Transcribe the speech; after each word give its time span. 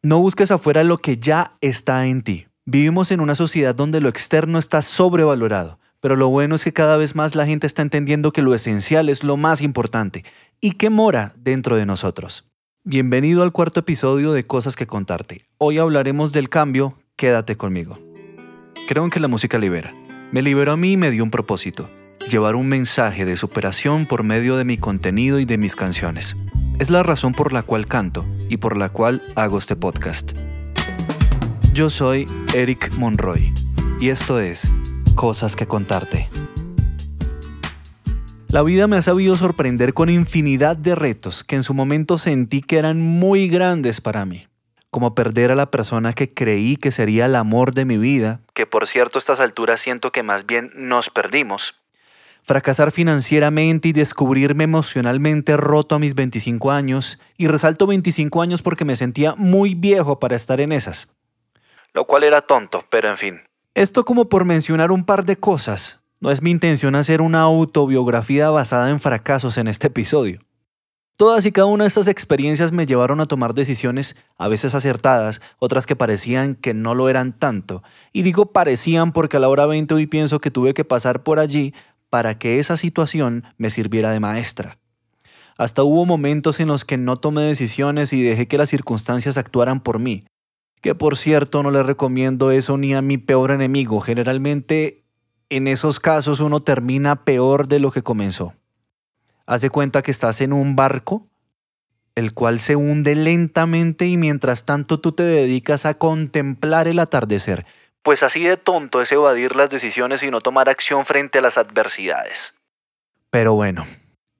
No 0.00 0.20
busques 0.20 0.52
afuera 0.52 0.84
lo 0.84 0.98
que 0.98 1.16
ya 1.16 1.56
está 1.60 2.06
en 2.06 2.22
ti. 2.22 2.46
Vivimos 2.64 3.10
en 3.10 3.18
una 3.18 3.34
sociedad 3.34 3.74
donde 3.74 4.00
lo 4.00 4.08
externo 4.08 4.60
está 4.60 4.80
sobrevalorado, 4.80 5.80
pero 5.98 6.14
lo 6.14 6.28
bueno 6.28 6.54
es 6.54 6.62
que 6.62 6.72
cada 6.72 6.96
vez 6.96 7.16
más 7.16 7.34
la 7.34 7.46
gente 7.46 7.66
está 7.66 7.82
entendiendo 7.82 8.30
que 8.30 8.40
lo 8.40 8.54
esencial 8.54 9.08
es 9.08 9.24
lo 9.24 9.36
más 9.36 9.60
importante 9.60 10.24
y 10.60 10.74
que 10.74 10.88
mora 10.88 11.34
dentro 11.36 11.74
de 11.74 11.84
nosotros. 11.84 12.48
Bienvenido 12.84 13.42
al 13.42 13.50
cuarto 13.50 13.80
episodio 13.80 14.32
de 14.32 14.46
Cosas 14.46 14.76
que 14.76 14.86
contarte. 14.86 15.48
Hoy 15.58 15.78
hablaremos 15.78 16.30
del 16.30 16.48
cambio, 16.48 16.96
quédate 17.16 17.56
conmigo. 17.56 17.98
Creo 18.86 19.02
en 19.02 19.10
que 19.10 19.18
la 19.18 19.26
música 19.26 19.58
libera. 19.58 19.92
Me 20.30 20.42
liberó 20.42 20.70
a 20.70 20.76
mí 20.76 20.92
y 20.92 20.96
me 20.96 21.10
dio 21.10 21.24
un 21.24 21.32
propósito, 21.32 21.90
llevar 22.30 22.54
un 22.54 22.68
mensaje 22.68 23.24
de 23.24 23.36
superación 23.36 24.06
por 24.06 24.22
medio 24.22 24.56
de 24.58 24.64
mi 24.64 24.78
contenido 24.78 25.40
y 25.40 25.44
de 25.44 25.58
mis 25.58 25.74
canciones. 25.74 26.36
Es 26.78 26.88
la 26.88 27.02
razón 27.02 27.32
por 27.32 27.52
la 27.52 27.64
cual 27.64 27.86
canto 27.86 28.24
y 28.48 28.58
por 28.58 28.76
la 28.76 28.88
cual 28.88 29.22
hago 29.36 29.58
este 29.58 29.76
podcast. 29.76 30.32
Yo 31.72 31.90
soy 31.90 32.26
Eric 32.54 32.92
Monroy 32.94 33.52
y 34.00 34.08
esto 34.08 34.40
es 34.40 34.68
Cosas 35.14 35.56
que 35.56 35.66
contarte. 35.66 36.28
La 38.50 38.62
vida 38.62 38.86
me 38.86 38.96
ha 38.96 39.02
sabido 39.02 39.36
sorprender 39.36 39.92
con 39.92 40.08
infinidad 40.08 40.76
de 40.76 40.94
retos 40.94 41.44
que 41.44 41.56
en 41.56 41.62
su 41.62 41.74
momento 41.74 42.16
sentí 42.16 42.62
que 42.62 42.78
eran 42.78 43.00
muy 43.00 43.48
grandes 43.48 44.00
para 44.00 44.24
mí, 44.24 44.46
como 44.90 45.14
perder 45.14 45.50
a 45.50 45.54
la 45.54 45.70
persona 45.70 46.14
que 46.14 46.32
creí 46.32 46.76
que 46.76 46.90
sería 46.90 47.26
el 47.26 47.34
amor 47.34 47.74
de 47.74 47.84
mi 47.84 47.98
vida, 47.98 48.40
que 48.54 48.64
por 48.64 48.86
cierto 48.86 49.18
a 49.18 49.20
estas 49.20 49.40
alturas 49.40 49.80
siento 49.80 50.12
que 50.12 50.22
más 50.22 50.46
bien 50.46 50.70
nos 50.74 51.10
perdimos, 51.10 51.74
fracasar 52.48 52.92
financieramente 52.92 53.88
y 53.88 53.92
descubrirme 53.92 54.64
emocionalmente 54.64 55.58
roto 55.58 55.96
a 55.96 55.98
mis 55.98 56.14
25 56.14 56.70
años, 56.70 57.18
y 57.36 57.46
resalto 57.46 57.86
25 57.86 58.40
años 58.40 58.62
porque 58.62 58.86
me 58.86 58.96
sentía 58.96 59.34
muy 59.36 59.74
viejo 59.74 60.18
para 60.18 60.34
estar 60.34 60.58
en 60.62 60.72
esas. 60.72 61.08
Lo 61.92 62.06
cual 62.06 62.24
era 62.24 62.40
tonto, 62.40 62.86
pero 62.88 63.10
en 63.10 63.18
fin. 63.18 63.40
Esto 63.74 64.02
como 64.06 64.30
por 64.30 64.46
mencionar 64.46 64.90
un 64.90 65.04
par 65.04 65.26
de 65.26 65.36
cosas. 65.36 66.00
No 66.20 66.30
es 66.30 66.40
mi 66.40 66.50
intención 66.50 66.94
hacer 66.94 67.20
una 67.20 67.42
autobiografía 67.42 68.48
basada 68.48 68.88
en 68.88 68.98
fracasos 68.98 69.58
en 69.58 69.68
este 69.68 69.88
episodio. 69.88 70.40
Todas 71.18 71.44
y 71.46 71.50
cada 71.50 71.66
una 71.66 71.82
de 71.82 71.88
estas 71.88 72.06
experiencias 72.06 72.70
me 72.70 72.86
llevaron 72.86 73.20
a 73.20 73.26
tomar 73.26 73.52
decisiones 73.52 74.14
a 74.36 74.46
veces 74.46 74.76
acertadas, 74.76 75.40
otras 75.58 75.84
que 75.84 75.96
parecían 75.96 76.54
que 76.54 76.74
no 76.74 76.94
lo 76.94 77.08
eran 77.08 77.36
tanto. 77.36 77.82
Y 78.12 78.22
digo 78.22 78.52
parecían 78.52 79.10
porque 79.10 79.36
a 79.36 79.40
la 79.40 79.48
hora 79.48 79.66
20 79.66 79.94
hoy 79.94 80.06
pienso 80.06 80.40
que 80.40 80.52
tuve 80.52 80.74
que 80.74 80.84
pasar 80.84 81.24
por 81.24 81.40
allí 81.40 81.74
para 82.10 82.38
que 82.38 82.58
esa 82.58 82.76
situación 82.76 83.44
me 83.56 83.70
sirviera 83.70 84.10
de 84.10 84.20
maestra. 84.20 84.78
Hasta 85.56 85.82
hubo 85.82 86.06
momentos 86.06 86.60
en 86.60 86.68
los 86.68 86.84
que 86.84 86.96
no 86.96 87.18
tomé 87.18 87.42
decisiones 87.42 88.12
y 88.12 88.22
dejé 88.22 88.46
que 88.46 88.58
las 88.58 88.70
circunstancias 88.70 89.36
actuaran 89.36 89.80
por 89.80 89.98
mí. 89.98 90.24
Que 90.80 90.94
por 90.94 91.16
cierto 91.16 91.62
no 91.62 91.72
le 91.72 91.82
recomiendo 91.82 92.52
eso 92.52 92.78
ni 92.78 92.94
a 92.94 93.02
mi 93.02 93.18
peor 93.18 93.50
enemigo. 93.50 94.00
Generalmente 94.00 95.04
en 95.50 95.66
esos 95.66 95.98
casos 95.98 96.40
uno 96.40 96.62
termina 96.62 97.24
peor 97.24 97.68
de 97.68 97.80
lo 97.80 97.90
que 97.90 98.02
comenzó. 98.02 98.54
Haz 99.46 99.62
de 99.62 99.70
cuenta 99.70 100.02
que 100.02 100.10
estás 100.10 100.40
en 100.42 100.52
un 100.52 100.76
barco, 100.76 101.26
el 102.14 102.34
cual 102.34 102.60
se 102.60 102.76
hunde 102.76 103.14
lentamente 103.14 104.06
y 104.06 104.16
mientras 104.16 104.64
tanto 104.64 105.00
tú 105.00 105.12
te 105.12 105.22
dedicas 105.22 105.86
a 105.86 105.94
contemplar 105.94 106.86
el 106.86 106.98
atardecer, 106.98 107.64
pues 108.08 108.22
así 108.22 108.40
de 108.40 108.56
tonto 108.56 109.02
es 109.02 109.12
evadir 109.12 109.54
las 109.54 109.68
decisiones 109.68 110.22
y 110.22 110.30
no 110.30 110.40
tomar 110.40 110.70
acción 110.70 111.04
frente 111.04 111.40
a 111.40 111.42
las 111.42 111.58
adversidades. 111.58 112.54
Pero 113.28 113.52
bueno, 113.52 113.84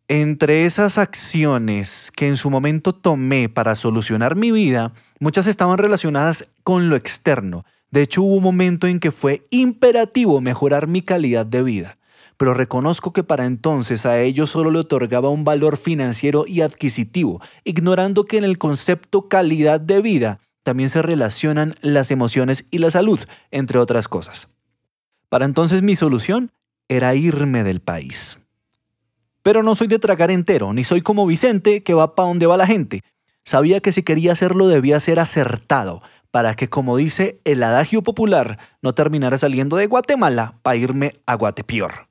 entre 0.08 0.64
esas 0.64 0.96
acciones 0.96 2.10
que 2.16 2.28
en 2.28 2.38
su 2.38 2.48
momento 2.48 2.94
tomé 2.94 3.50
para 3.50 3.74
solucionar 3.74 4.36
mi 4.36 4.52
vida, 4.52 4.94
muchas 5.20 5.46
estaban 5.46 5.76
relacionadas 5.76 6.46
con 6.64 6.88
lo 6.88 6.96
externo. 6.96 7.66
De 7.90 8.00
hecho, 8.00 8.22
hubo 8.22 8.36
un 8.36 8.42
momento 8.42 8.86
en 8.86 9.00
que 9.00 9.10
fue 9.10 9.46
imperativo 9.50 10.40
mejorar 10.40 10.86
mi 10.86 11.02
calidad 11.02 11.44
de 11.44 11.62
vida, 11.62 11.98
pero 12.38 12.54
reconozco 12.54 13.12
que 13.12 13.22
para 13.22 13.44
entonces 13.44 14.06
a 14.06 14.18
ello 14.18 14.46
solo 14.46 14.70
le 14.70 14.78
otorgaba 14.78 15.28
un 15.28 15.44
valor 15.44 15.76
financiero 15.76 16.46
y 16.46 16.62
adquisitivo, 16.62 17.42
ignorando 17.64 18.24
que 18.24 18.38
en 18.38 18.44
el 18.44 18.56
concepto 18.56 19.28
calidad 19.28 19.78
de 19.78 20.00
vida 20.00 20.40
también 20.68 20.90
se 20.90 21.00
relacionan 21.00 21.74
las 21.80 22.10
emociones 22.10 22.66
y 22.70 22.76
la 22.76 22.90
salud, 22.90 23.18
entre 23.50 23.78
otras 23.78 24.06
cosas. 24.06 24.48
Para 25.30 25.46
entonces 25.46 25.80
mi 25.80 25.96
solución 25.96 26.52
era 26.88 27.14
irme 27.14 27.64
del 27.64 27.80
país. 27.80 28.38
Pero 29.42 29.62
no 29.62 29.74
soy 29.74 29.86
de 29.86 29.98
tragar 29.98 30.30
entero, 30.30 30.74
ni 30.74 30.84
soy 30.84 31.00
como 31.00 31.26
Vicente 31.26 31.82
que 31.82 31.94
va 31.94 32.14
para 32.14 32.28
donde 32.28 32.44
va 32.44 32.58
la 32.58 32.66
gente. 32.66 33.00
Sabía 33.44 33.80
que 33.80 33.92
si 33.92 34.02
quería 34.02 34.32
hacerlo 34.32 34.68
debía 34.68 35.00
ser 35.00 35.20
acertado, 35.20 36.02
para 36.30 36.54
que, 36.54 36.68
como 36.68 36.98
dice 36.98 37.40
el 37.44 37.62
adagio 37.62 38.02
popular, 38.02 38.58
no 38.82 38.92
terminara 38.92 39.38
saliendo 39.38 39.78
de 39.78 39.86
Guatemala 39.86 40.58
para 40.60 40.76
irme 40.76 41.14
a 41.24 41.32
Guatepeor. 41.32 42.07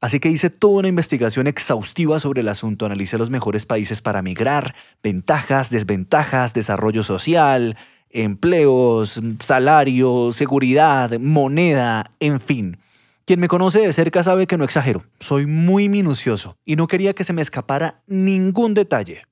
Así 0.00 0.20
que 0.20 0.28
hice 0.28 0.48
toda 0.48 0.78
una 0.78 0.88
investigación 0.88 1.48
exhaustiva 1.48 2.20
sobre 2.20 2.42
el 2.42 2.48
asunto, 2.48 2.86
analicé 2.86 3.18
los 3.18 3.30
mejores 3.30 3.66
países 3.66 4.00
para 4.00 4.22
migrar, 4.22 4.76
ventajas, 5.02 5.70
desventajas, 5.70 6.54
desarrollo 6.54 7.02
social, 7.02 7.76
empleos, 8.10 9.20
salario, 9.40 10.30
seguridad, 10.30 11.18
moneda, 11.18 12.12
en 12.20 12.38
fin. 12.38 12.78
Quien 13.24 13.40
me 13.40 13.48
conoce 13.48 13.80
de 13.80 13.92
cerca 13.92 14.22
sabe 14.22 14.46
que 14.46 14.56
no 14.56 14.64
exagero, 14.64 15.04
soy 15.18 15.46
muy 15.46 15.88
minucioso 15.88 16.56
y 16.64 16.76
no 16.76 16.86
quería 16.86 17.12
que 17.12 17.24
se 17.24 17.32
me 17.32 17.42
escapara 17.42 18.00
ningún 18.06 18.74
detalle. 18.74 19.26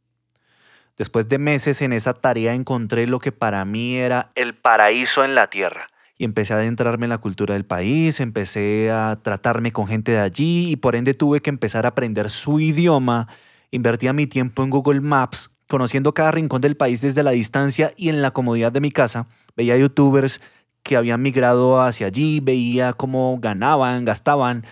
Después 0.99 1.29
de 1.29 1.39
meses 1.39 1.81
en 1.81 1.93
esa 1.93 2.13
tarea 2.13 2.55
encontré 2.55 3.07
lo 3.07 3.21
que 3.21 3.31
para 3.31 3.65
mí 3.65 3.97
era 3.97 4.33
el 4.35 4.55
paraíso 4.55 5.25
en 5.25 5.37
la 5.37 5.49
tierra 5.49 5.89
y 6.19 6.25
empecé 6.25 6.55
a 6.55 6.57
adentrarme 6.57 7.07
en 7.07 7.11
la 7.11 7.19
cultura 7.19 7.55
del 7.55 7.65
país, 7.65 8.21
empecé 8.21 8.91
a 8.91 9.19
tratarme 9.23 9.73
con 9.73 9.87
gente 9.87 10.13
de 10.13 10.21
allí 10.21 10.71
y 10.71 10.77
por 10.77 10.97
ende 10.97 11.15
tuve 11.15 11.41
que 11.43 11.51
empezar 11.51 11.85
a 11.85 11.91
aprender 11.91 12.31
su 12.31 12.59
idioma. 12.61 13.29
Invertía 13.71 14.13
mi 14.13 14.27
tiempo 14.27 14.63
en 14.63 14.71
Google 14.71 15.01
Maps, 15.01 15.51
conociendo 15.69 16.15
cada 16.15 16.31
rincón 16.31 16.63
del 16.63 16.77
país 16.77 17.03
desde 17.03 17.23
la 17.23 17.33
distancia 17.33 17.91
y 17.97 18.09
en 18.09 18.23
la 18.23 18.31
comodidad 18.31 18.73
de 18.73 18.81
mi 18.81 18.91
casa. 18.91 19.27
Veía 19.57 19.77
youtubers 19.77 20.41
que 20.83 20.97
habían 20.97 21.21
migrado 21.21 21.83
hacia 21.83 22.07
allí, 22.07 22.41
veía 22.41 22.93
cómo 22.93 23.39
ganaban, 23.41 24.05
gastaban, 24.05 24.65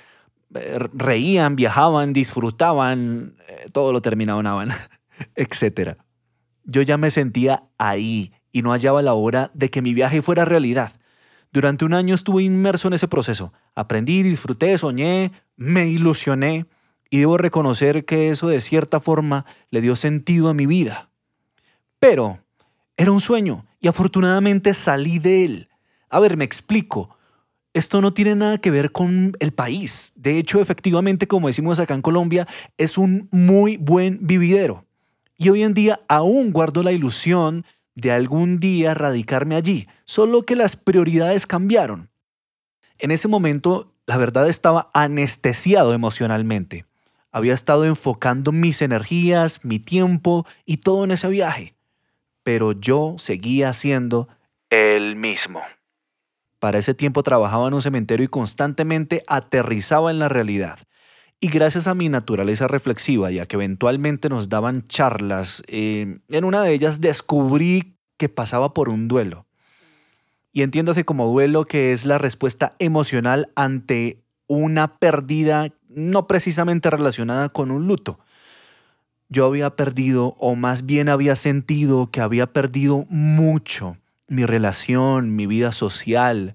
eh, 0.54 0.78
reían, 0.92 1.56
viajaban, 1.56 2.12
disfrutaban, 2.12 3.34
eh, 3.48 3.68
todo 3.72 3.92
lo 3.92 4.00
terminaban, 4.00 4.70
etc. 5.34 5.98
Yo 6.64 6.80
ya 6.82 6.96
me 6.96 7.10
sentía 7.10 7.64
ahí 7.76 8.32
y 8.52 8.62
no 8.62 8.70
hallaba 8.70 9.02
la 9.02 9.12
hora 9.12 9.50
de 9.52 9.70
que 9.70 9.82
mi 9.82 9.92
viaje 9.92 10.22
fuera 10.22 10.44
realidad. 10.44 10.92
Durante 11.54 11.84
un 11.84 11.94
año 11.94 12.16
estuve 12.16 12.42
inmerso 12.42 12.88
en 12.88 12.94
ese 12.94 13.06
proceso. 13.06 13.52
Aprendí, 13.76 14.24
disfruté, 14.24 14.76
soñé, 14.76 15.30
me 15.54 15.86
ilusioné 15.86 16.66
y 17.10 17.20
debo 17.20 17.38
reconocer 17.38 18.04
que 18.04 18.30
eso 18.30 18.48
de 18.48 18.60
cierta 18.60 18.98
forma 18.98 19.46
le 19.70 19.80
dio 19.80 19.94
sentido 19.94 20.48
a 20.48 20.54
mi 20.54 20.66
vida. 20.66 21.10
Pero 22.00 22.40
era 22.96 23.12
un 23.12 23.20
sueño 23.20 23.66
y 23.80 23.86
afortunadamente 23.86 24.74
salí 24.74 25.20
de 25.20 25.44
él. 25.44 25.68
A 26.10 26.18
ver, 26.18 26.36
me 26.36 26.44
explico. 26.44 27.16
Esto 27.72 28.00
no 28.00 28.12
tiene 28.12 28.34
nada 28.34 28.58
que 28.58 28.72
ver 28.72 28.90
con 28.90 29.36
el 29.38 29.52
país. 29.52 30.10
De 30.16 30.38
hecho, 30.38 30.60
efectivamente, 30.60 31.28
como 31.28 31.46
decimos 31.46 31.78
acá 31.78 31.94
en 31.94 32.02
Colombia, 32.02 32.48
es 32.78 32.98
un 32.98 33.28
muy 33.30 33.76
buen 33.76 34.18
vividero. 34.26 34.86
Y 35.38 35.50
hoy 35.50 35.62
en 35.62 35.72
día 35.72 36.00
aún 36.08 36.50
guardo 36.50 36.82
la 36.82 36.90
ilusión 36.90 37.64
de 37.94 38.12
algún 38.12 38.58
día 38.58 38.94
radicarme 38.94 39.56
allí, 39.56 39.88
solo 40.04 40.42
que 40.42 40.56
las 40.56 40.76
prioridades 40.76 41.46
cambiaron. 41.46 42.10
En 42.98 43.10
ese 43.10 43.28
momento, 43.28 43.92
la 44.06 44.16
verdad 44.16 44.48
estaba 44.48 44.90
anestesiado 44.94 45.94
emocionalmente. 45.94 46.84
Había 47.32 47.54
estado 47.54 47.84
enfocando 47.84 48.52
mis 48.52 48.80
energías, 48.82 49.64
mi 49.64 49.78
tiempo 49.78 50.46
y 50.64 50.78
todo 50.78 51.04
en 51.04 51.10
ese 51.10 51.28
viaje. 51.28 51.74
Pero 52.42 52.72
yo 52.72 53.16
seguía 53.18 53.72
siendo 53.72 54.28
el 54.70 55.16
mismo. 55.16 55.62
Para 56.60 56.78
ese 56.78 56.94
tiempo 56.94 57.22
trabajaba 57.22 57.68
en 57.68 57.74
un 57.74 57.82
cementerio 57.82 58.24
y 58.24 58.28
constantemente 58.28 59.22
aterrizaba 59.26 60.10
en 60.10 60.18
la 60.18 60.28
realidad. 60.28 60.78
Y 61.40 61.48
gracias 61.48 61.86
a 61.86 61.94
mi 61.94 62.08
naturaleza 62.08 62.68
reflexiva 62.68 63.30
y 63.30 63.38
a 63.38 63.46
que 63.46 63.56
eventualmente 63.56 64.28
nos 64.28 64.48
daban 64.48 64.86
charlas, 64.88 65.62
eh, 65.66 66.18
en 66.28 66.44
una 66.44 66.62
de 66.62 66.72
ellas 66.72 67.00
descubrí 67.00 67.96
que 68.16 68.28
pasaba 68.28 68.72
por 68.72 68.88
un 68.88 69.08
duelo. 69.08 69.46
Y 70.52 70.62
entiéndase 70.62 71.04
como 71.04 71.26
duelo 71.26 71.64
que 71.64 71.92
es 71.92 72.06
la 72.06 72.18
respuesta 72.18 72.76
emocional 72.78 73.50
ante 73.56 74.22
una 74.46 74.98
pérdida 74.98 75.72
no 75.88 76.26
precisamente 76.26 76.90
relacionada 76.90 77.48
con 77.48 77.70
un 77.70 77.86
luto. 77.86 78.18
Yo 79.28 79.46
había 79.46 79.70
perdido, 79.70 80.36
o 80.38 80.54
más 80.54 80.86
bien 80.86 81.08
había 81.08 81.34
sentido 81.34 82.10
que 82.10 82.20
había 82.20 82.52
perdido 82.52 83.06
mucho 83.08 83.96
mi 84.28 84.46
relación, 84.46 85.34
mi 85.34 85.46
vida 85.46 85.72
social, 85.72 86.54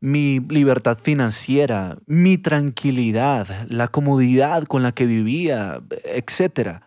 mi 0.00 0.40
libertad 0.40 0.98
financiera, 0.98 1.98
mi 2.06 2.38
tranquilidad, 2.38 3.66
la 3.68 3.88
comodidad 3.88 4.64
con 4.64 4.82
la 4.82 4.92
que 4.92 5.06
vivía, 5.06 5.82
etc. 6.04 6.80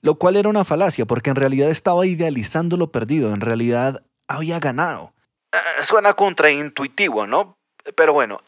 lo 0.00 0.14
cual 0.14 0.36
era 0.36 0.48
una 0.48 0.64
falacia 0.64 1.06
porque 1.06 1.30
en 1.30 1.36
realidad 1.36 1.70
estaba 1.70 2.06
idealizando 2.06 2.76
lo 2.76 2.92
perdido, 2.92 3.34
en 3.34 3.40
realidad 3.40 4.04
había 4.28 4.60
ganado. 4.60 5.12
Eh, 5.52 5.82
suena 5.82 6.14
contraintuitivo, 6.14 7.26
¿no? 7.26 7.58
Pero 7.96 8.12
bueno, 8.12 8.40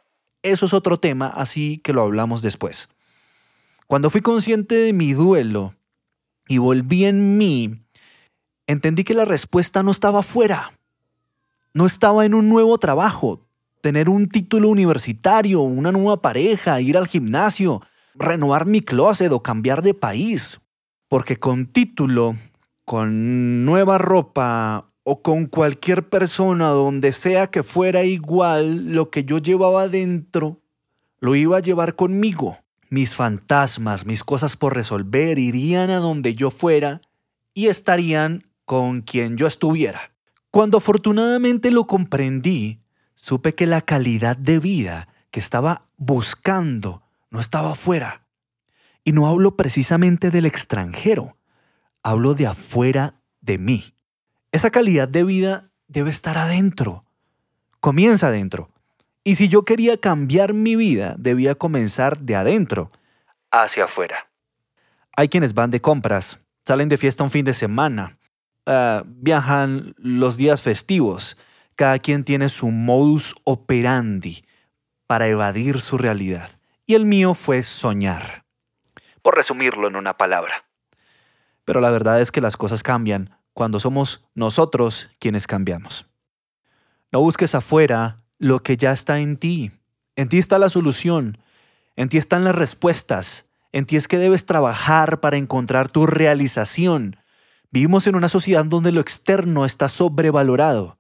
eso 0.43 0.67
es 0.67 0.73
otro 0.73 0.99
tema, 0.99 1.29
así 1.29 1.79
que 1.79 1.93
lo 1.93 2.03
hablamos 2.03 2.43
después. 2.43 2.89
Cuando 3.87 4.11
fui 4.11 4.21
consciente 4.21 4.77
de 4.77 4.93
mi 4.93 5.13
duelo 5.13 5.75
y 6.47 6.59
volví 6.59 7.05
en 7.05 7.39
mí, 7.39 7.81
entendí 8.67 9.03
que 9.03 9.15
la 9.15 9.25
respuesta 9.25 9.83
no 9.83 9.91
estaba 9.91 10.23
fuera, 10.23 10.79
no 11.75 11.87
estaba 11.87 12.25
en 12.25 12.35
un 12.35 12.49
nuevo 12.49 12.79
trabajo, 12.79 13.48
tener 13.81 14.09
un 14.09 14.29
título 14.29 14.69
universitario, 14.69 15.61
una 15.61 15.93
nueva 15.93 16.21
pareja, 16.23 16.81
ir 16.81 16.97
al 16.97 17.09
gimnasio, 17.09 17.83
renovar 18.15 18.67
mi 18.67 18.81
closet 18.81 19.33
o 19.33 19.43
cambiar 19.43 19.83
de 19.83 19.95
país. 19.95 20.61
Porque 21.09 21.37
con 21.37 21.67
título, 21.67 22.37
con 22.85 23.65
nueva 23.65 23.99
ropa 23.99 24.91
o 25.03 25.23
con 25.23 25.47
cualquier 25.47 26.09
persona 26.09 26.69
donde 26.69 27.13
sea 27.13 27.47
que 27.47 27.63
fuera 27.63 28.05
igual, 28.05 28.95
lo 28.95 29.11
que 29.11 29.25
yo 29.25 29.39
llevaba 29.39 29.89
dentro, 29.89 30.61
lo 31.19 31.35
iba 31.35 31.57
a 31.57 31.63
llevar 31.63 31.95
conmigo. 31.95 32.59
Mis 32.91 33.15
fantasmas, 33.15 34.07
mis 34.07 34.23
cosas 34.23 34.57
por 34.57 34.75
resolver 34.75 35.39
irían 35.39 35.91
a 35.91 35.97
donde 35.97 36.35
yo 36.35 36.51
fuera 36.51 37.01
y 37.55 37.69
estarían 37.69 38.45
con 38.65 39.01
quien 39.01 39.37
yo 39.37 39.47
estuviera. 39.47 40.13
Cuando 40.51 40.79
afortunadamente 40.79 41.71
lo 41.71 41.87
comprendí, 41.87 42.81
supe 43.19 43.57
que 43.57 43.67
la 43.67 43.83
calidad 43.83 44.37
de 44.37 44.61
vida 44.61 45.09
que 45.33 45.41
estaba 45.41 45.89
buscando 45.97 47.03
no 47.31 47.41
estaba 47.41 47.73
afuera. 47.73 48.23
Y 49.03 49.13
no 49.13 49.27
hablo 49.27 49.57
precisamente 49.57 50.31
del 50.31 50.47
extranjero, 50.47 51.37
hablo 52.03 52.35
de 52.35 52.47
afuera 52.47 53.21
de 53.41 53.59
mí. 53.59 53.93
Esa 54.53 54.71
calidad 54.71 55.09
de 55.09 55.25
vida 55.25 55.71
debe 55.89 56.11
estar 56.11 56.39
adentro. 56.39 57.05
Comienza 57.81 58.29
adentro. 58.29 58.71
Y 59.25 59.35
si 59.35 59.49
yo 59.49 59.65
quería 59.65 59.99
cambiar 59.99 60.55
mi 60.55 60.77
vida, 60.77 61.17
debía 61.19 61.57
comenzar 61.57 62.21
de 62.21 62.37
adentro 62.37 62.93
hacia 63.51 63.85
afuera. 63.85 64.31
Hay 65.17 65.29
quienes 65.29 65.55
van 65.55 65.73
de 65.73 65.81
compras, 65.81 66.39
salen 66.65 66.89
de 66.89 66.97
fiesta 66.97 67.25
un 67.25 67.31
fin 67.31 67.45
de 67.45 67.53
semana, 67.53 68.17
ah, 68.65 69.03
viajan 69.07 69.95
los 69.97 70.37
días 70.37 70.63
festivos. 70.63 71.37
Cada 71.79 72.01
quien 72.01 72.25
tiene 72.25 72.49
su 72.49 72.73
modus 72.73 73.37
operandi 73.45 74.45
para 75.07 75.29
evadir 75.29 75.81
su 75.81 75.97
realidad. 75.97 76.51
Y 76.87 76.95
el 76.95 77.05
mío 77.05 77.35
fue 77.35 77.63
soñar. 77.63 78.45
Por 79.23 79.37
resumirlo 79.37 79.87
en 79.87 79.95
una 79.95 80.17
palabra. 80.17 80.65
Pero 81.65 81.81
la 81.81 81.91
verdad 81.91 82.21
es 82.21 82.33
que 82.33 82.41
las 82.41 82.57
cosas 82.57 82.83
cambian 82.83 83.31
cuando 83.53 83.79
somos 83.79 84.27
nosotros 84.35 85.09
quienes 85.21 85.47
cambiamos. 85.47 86.07
No 87.13 87.21
busques 87.21 87.55
afuera 87.55 88.17
lo 88.39 88.65
que 88.65 88.77
ya 88.77 88.91
está 88.91 89.21
en 89.21 89.37
ti. 89.37 89.71
En 90.17 90.29
ti 90.29 90.39
está 90.39 90.59
la 90.59 90.71
solución, 90.71 91.39
en 91.95 92.09
ti 92.09 92.19
están 92.19 92.43
las 92.43 92.57
respuestas, 92.57 93.47
en 93.71 93.87
ti 93.87 93.95
es 93.95 94.09
que 94.09 94.19
debes 94.19 94.47
trabajar 94.47 95.21
para 95.21 95.37
encontrar 95.37 95.89
tu 95.89 96.09
realización. 96.09 97.19
Vivimos 97.71 98.09
en 98.09 98.17
una 98.17 98.29
sociedad 98.29 98.65
donde 98.65 98.91
lo 98.91 99.01
externo 99.01 99.65
está 99.65 99.89
sobrevalorado, 99.89 100.98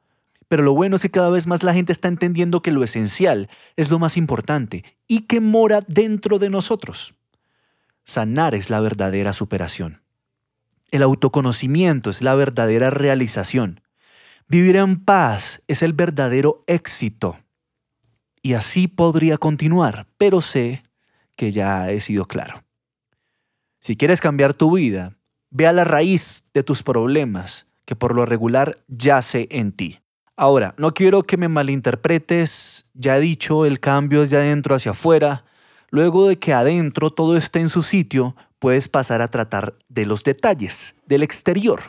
pero 0.49 0.63
lo 0.63 0.75
bueno 0.75 0.97
es 0.97 1.03
que 1.03 1.11
cada 1.11 1.31
vez 1.31 1.47
más 1.47 1.63
la 1.63 1.75
gente 1.75 1.93
está 1.93 2.09
entendiendo 2.09 2.63
que 2.63 2.71
lo 2.71 2.83
esencial 2.83 3.49
es 3.77 3.91
lo 3.91 3.99
más 3.99 4.17
importante 4.17 4.85
y 5.07 5.21
que 5.27 5.41
mora 5.41 5.83
dentro 5.87 6.39
de 6.39 6.51
nosotros. 6.51 7.15
Sanar 8.05 8.55
es 8.55 8.71
la 8.71 8.81
verdadera 8.81 9.35
superación. 9.35 10.03
El 10.91 11.03
autoconocimiento 11.03 12.09
es 12.09 12.23
la 12.23 12.35
verdadera 12.35 12.89
realización. 12.89 13.83
Vivir 14.49 14.77
en 14.77 15.05
paz 15.05 15.63
es 15.69 15.83
el 15.83 15.93
verdadero 15.93 16.65
éxito. 16.67 17.39
Y 18.41 18.55
así 18.55 18.89
podría 18.89 19.37
continuar, 19.37 20.07
pero 20.17 20.41
sé 20.41 20.83
que 21.37 21.53
ya 21.53 21.91
he 21.91 22.01
sido 22.01 22.25
claro. 22.25 22.65
Si 23.81 23.97
quieres 23.97 24.23
cambiar 24.23 24.55
tu 24.55 24.75
vida, 24.77 25.19
ve 25.51 25.67
a 25.67 25.73
la 25.73 25.85
raíz 25.85 26.45
de 26.55 26.63
tus 26.63 26.83
problemas, 26.83 27.67
que 27.85 27.95
por 27.95 28.15
lo 28.15 28.25
regular 28.25 28.77
yace 28.89 29.47
en 29.51 29.73
ti. 29.73 30.01
Ahora, 30.41 30.73
no 30.79 30.95
quiero 30.95 31.25
que 31.25 31.37
me 31.37 31.49
malinterpretes, 31.49 32.87
ya 32.95 33.17
he 33.17 33.21
dicho, 33.21 33.67
el 33.67 33.81
cambio 33.81 34.23
es 34.23 34.31
de 34.31 34.37
adentro 34.37 34.77
hacia 34.77 34.93
afuera. 34.93 35.45
Luego 35.91 36.29
de 36.29 36.39
que 36.39 36.53
adentro 36.53 37.11
todo 37.11 37.37
esté 37.37 37.59
en 37.59 37.69
su 37.69 37.83
sitio, 37.83 38.37
puedes 38.61 38.87
pasar 38.87 39.21
a 39.21 39.33
tratar 39.33 39.75
de 39.89 40.07
los 40.07 40.23
detalles, 40.23 40.95
del 41.07 41.25
exterior. 41.25 41.81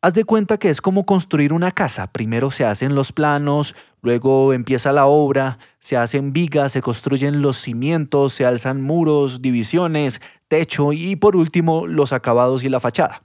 Haz 0.00 0.14
de 0.14 0.24
cuenta 0.24 0.56
que 0.56 0.70
es 0.70 0.80
como 0.80 1.04
construir 1.04 1.52
una 1.52 1.72
casa. 1.72 2.10
Primero 2.10 2.50
se 2.50 2.64
hacen 2.64 2.94
los 2.94 3.12
planos, 3.12 3.74
luego 4.00 4.54
empieza 4.54 4.90
la 4.90 5.04
obra, 5.04 5.58
se 5.78 5.98
hacen 5.98 6.32
vigas, 6.32 6.72
se 6.72 6.80
construyen 6.80 7.42
los 7.42 7.58
cimientos, 7.58 8.32
se 8.32 8.46
alzan 8.46 8.80
muros, 8.80 9.42
divisiones, 9.42 10.22
techo 10.48 10.94
y 10.94 11.16
por 11.16 11.36
último 11.36 11.86
los 11.86 12.14
acabados 12.14 12.64
y 12.64 12.70
la 12.70 12.80
fachada. 12.80 13.22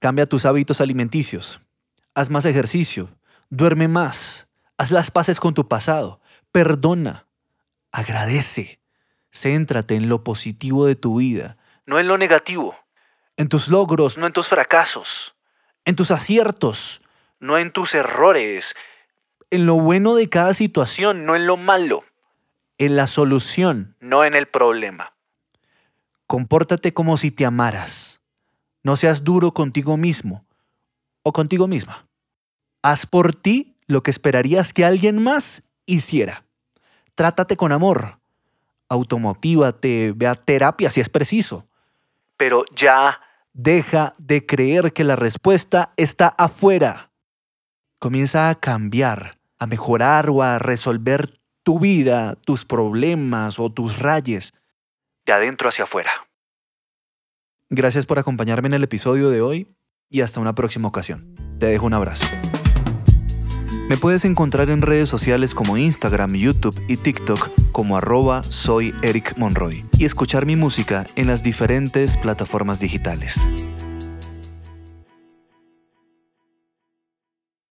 Cambia 0.00 0.26
tus 0.26 0.44
hábitos 0.44 0.80
alimenticios. 0.80 1.60
Haz 2.16 2.30
más 2.30 2.46
ejercicio. 2.46 3.10
Duerme 3.50 3.88
más. 3.88 4.48
Haz 4.78 4.90
las 4.90 5.10
paces 5.10 5.38
con 5.38 5.54
tu 5.54 5.68
pasado. 5.68 6.20
Perdona. 6.52 7.26
Agradece. 7.92 8.80
Céntrate 9.30 9.94
en 9.94 10.08
lo 10.08 10.24
positivo 10.24 10.86
de 10.86 10.96
tu 10.96 11.18
vida, 11.18 11.56
no 11.86 12.00
en 12.00 12.08
lo 12.08 12.18
negativo. 12.18 12.74
En 13.36 13.48
tus 13.48 13.68
logros, 13.68 14.18
no 14.18 14.26
en 14.26 14.32
tus 14.32 14.48
fracasos 14.48 15.36
en 15.84 15.96
tus 15.96 16.10
aciertos, 16.10 17.02
no 17.38 17.58
en 17.58 17.72
tus 17.72 17.94
errores, 17.94 18.74
en 19.50 19.66
lo 19.66 19.74
bueno 19.76 20.14
de 20.14 20.28
cada 20.28 20.54
situación, 20.54 21.24
no 21.24 21.34
en 21.34 21.46
lo 21.46 21.56
malo, 21.56 22.04
en 22.78 22.96
la 22.96 23.06
solución, 23.06 23.96
no 24.00 24.24
en 24.24 24.34
el 24.34 24.46
problema. 24.46 25.14
Compórtate 26.26 26.94
como 26.94 27.16
si 27.16 27.30
te 27.30 27.44
amaras. 27.44 28.20
No 28.82 28.96
seas 28.96 29.24
duro 29.24 29.52
contigo 29.52 29.96
mismo 29.96 30.46
o 31.22 31.32
contigo 31.32 31.66
misma. 31.66 32.06
Haz 32.82 33.06
por 33.06 33.34
ti 33.34 33.76
lo 33.86 34.02
que 34.02 34.10
esperarías 34.10 34.72
que 34.72 34.84
alguien 34.84 35.22
más 35.22 35.62
hiciera. 35.86 36.44
Trátate 37.14 37.56
con 37.56 37.72
amor. 37.72 38.20
Automotívate, 38.88 40.12
ve 40.16 40.26
a 40.26 40.34
terapia 40.34 40.90
si 40.90 41.00
es 41.00 41.08
preciso. 41.08 41.66
Pero 42.36 42.64
ya 42.74 43.20
Deja 43.52 44.12
de 44.18 44.46
creer 44.46 44.92
que 44.92 45.04
la 45.04 45.16
respuesta 45.16 45.92
está 45.96 46.28
afuera. 46.28 47.10
Comienza 47.98 48.48
a 48.48 48.54
cambiar, 48.54 49.38
a 49.58 49.66
mejorar 49.66 50.30
o 50.30 50.42
a 50.42 50.58
resolver 50.58 51.40
tu 51.62 51.80
vida, 51.80 52.36
tus 52.36 52.64
problemas 52.64 53.58
o 53.58 53.70
tus 53.70 53.98
rayes 53.98 54.54
de 55.26 55.32
adentro 55.32 55.68
hacia 55.68 55.84
afuera. 55.84 56.10
Gracias 57.68 58.06
por 58.06 58.18
acompañarme 58.18 58.68
en 58.68 58.74
el 58.74 58.84
episodio 58.84 59.30
de 59.30 59.42
hoy 59.42 59.76
y 60.08 60.22
hasta 60.22 60.40
una 60.40 60.54
próxima 60.54 60.88
ocasión. 60.88 61.34
Te 61.58 61.66
dejo 61.66 61.86
un 61.86 61.94
abrazo. 61.94 62.24
Me 63.90 63.96
puedes 63.96 64.24
encontrar 64.24 64.70
en 64.70 64.82
redes 64.82 65.08
sociales 65.08 65.52
como 65.52 65.76
Instagram, 65.76 66.34
YouTube 66.34 66.80
y 66.86 66.96
TikTok 66.96 67.50
como 67.72 67.96
arroba 67.96 68.44
soy 68.44 68.94
Eric 69.02 69.36
Monroy 69.36 69.84
y 69.98 70.04
escuchar 70.04 70.46
mi 70.46 70.54
música 70.54 71.08
en 71.16 71.26
las 71.26 71.42
diferentes 71.42 72.16
plataformas 72.16 72.78
digitales. 72.78 73.40